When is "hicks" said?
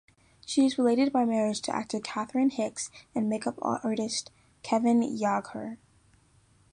2.49-2.89